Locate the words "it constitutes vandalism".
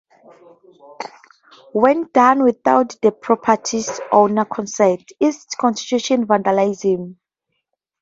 5.19-7.19